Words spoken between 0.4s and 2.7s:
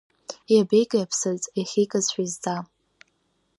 Иабеики аԥсыӡ, иахьикыз шәизҵаа!